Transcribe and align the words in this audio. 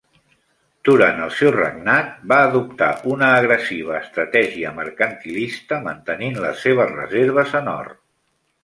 Durant 0.87 1.19
el 1.25 1.33
seu 1.39 1.51
regnat, 1.55 2.09
va 2.33 2.39
adoptar 2.45 2.89
una 3.17 3.29
agressiva 3.43 3.95
estratègia 4.01 4.75
mercantilista, 4.81 5.81
mantenint 5.91 6.45
les 6.47 6.67
seves 6.69 6.95
reserves 6.99 7.59
en 7.63 7.75
or. 7.81 7.97